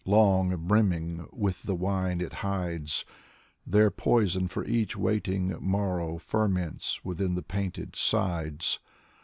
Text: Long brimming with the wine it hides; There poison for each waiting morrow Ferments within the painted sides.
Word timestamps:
Long 0.07 0.65
brimming 0.67 1.27
with 1.31 1.61
the 1.61 1.75
wine 1.75 2.21
it 2.21 2.33
hides; 2.33 3.05
There 3.67 3.91
poison 3.91 4.47
for 4.47 4.65
each 4.65 4.97
waiting 4.97 5.55
morrow 5.59 6.17
Ferments 6.17 7.05
within 7.05 7.35
the 7.35 7.43
painted 7.43 7.95
sides. 7.95 8.79